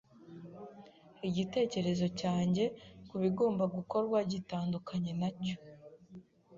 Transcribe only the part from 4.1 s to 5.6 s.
gitandukanye nacyo.